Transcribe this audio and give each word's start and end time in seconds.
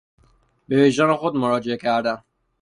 به 0.67 0.87
وجدان 0.87 1.15
خود 1.15 1.35
مراجعه 1.35 1.77
کردن 1.77 2.23